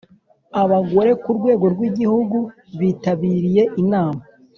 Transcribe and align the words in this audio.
Abagore 0.61 1.11
ku 1.21 1.29
rwego 1.37 1.65
rw 1.73 1.81
Igihugu 1.89 2.37
bitabiriye 2.79 3.63
inama 3.81 4.21